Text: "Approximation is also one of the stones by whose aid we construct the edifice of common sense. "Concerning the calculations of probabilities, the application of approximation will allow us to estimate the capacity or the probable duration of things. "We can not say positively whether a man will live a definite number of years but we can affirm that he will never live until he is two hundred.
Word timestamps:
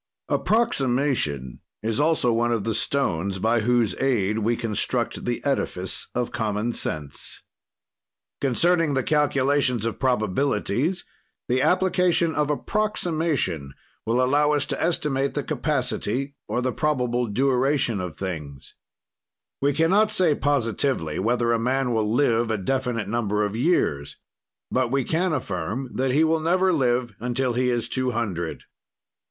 "Approximation 0.29 1.59
is 1.83 1.99
also 1.99 2.33
one 2.33 2.51
of 2.51 2.63
the 2.63 2.73
stones 2.73 3.37
by 3.37 3.59
whose 3.59 3.93
aid 4.01 4.39
we 4.39 4.55
construct 4.55 5.25
the 5.25 5.45
edifice 5.45 6.07
of 6.15 6.31
common 6.31 6.73
sense. 6.73 7.43
"Concerning 8.41 8.95
the 8.95 9.03
calculations 9.03 9.85
of 9.85 9.99
probabilities, 9.99 11.05
the 11.47 11.61
application 11.61 12.33
of 12.33 12.49
approximation 12.49 13.75
will 14.03 14.23
allow 14.23 14.53
us 14.53 14.65
to 14.65 14.83
estimate 14.83 15.35
the 15.35 15.43
capacity 15.43 16.33
or 16.47 16.63
the 16.63 16.73
probable 16.73 17.27
duration 17.27 18.01
of 18.01 18.15
things. 18.17 18.73
"We 19.61 19.71
can 19.71 19.91
not 19.91 20.09
say 20.09 20.33
positively 20.33 21.19
whether 21.19 21.53
a 21.53 21.59
man 21.59 21.93
will 21.93 22.11
live 22.11 22.49
a 22.49 22.57
definite 22.57 23.07
number 23.07 23.45
of 23.45 23.55
years 23.55 24.17
but 24.71 24.89
we 24.89 25.03
can 25.03 25.31
affirm 25.31 25.91
that 25.93 26.09
he 26.09 26.23
will 26.23 26.39
never 26.39 26.73
live 26.73 27.13
until 27.19 27.53
he 27.53 27.69
is 27.69 27.87
two 27.87 28.09
hundred. 28.09 28.63